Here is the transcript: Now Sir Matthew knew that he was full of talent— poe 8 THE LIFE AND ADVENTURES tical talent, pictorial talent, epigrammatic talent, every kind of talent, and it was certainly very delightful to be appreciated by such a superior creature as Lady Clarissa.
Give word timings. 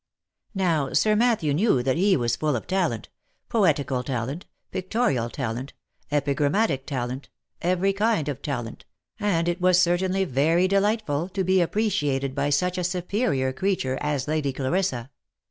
Now 0.55 0.93
Sir 0.93 1.15
Matthew 1.15 1.53
knew 1.53 1.83
that 1.83 1.95
he 1.95 2.17
was 2.17 2.35
full 2.35 2.55
of 2.55 2.65
talent— 2.65 3.09
poe 3.49 3.59
8 3.59 3.61
THE 3.61 3.67
LIFE 3.67 3.67
AND 3.67 3.69
ADVENTURES 3.69 3.85
tical 3.85 4.03
talent, 4.05 4.45
pictorial 4.71 5.29
talent, 5.29 5.73
epigrammatic 6.11 6.87
talent, 6.87 7.29
every 7.61 7.93
kind 7.93 8.27
of 8.27 8.41
talent, 8.41 8.85
and 9.19 9.47
it 9.47 9.61
was 9.61 9.79
certainly 9.79 10.25
very 10.25 10.67
delightful 10.67 11.29
to 11.29 11.43
be 11.43 11.61
appreciated 11.61 12.33
by 12.33 12.49
such 12.49 12.79
a 12.79 12.83
superior 12.83 13.53
creature 13.53 13.99
as 14.01 14.27
Lady 14.27 14.51
Clarissa. 14.51 15.11